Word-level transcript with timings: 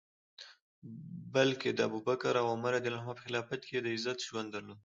بلکه 1.35 1.67
د 1.71 1.79
ابوبکر 1.89 2.33
او 2.41 2.45
عمر 2.53 2.73
رض 2.75 2.85
په 3.17 3.21
خلافت 3.25 3.61
کي 3.67 3.73
یې 3.75 3.81
د 3.83 3.87
عزت 3.95 4.17
ژوند 4.27 4.47
درلود. 4.51 4.79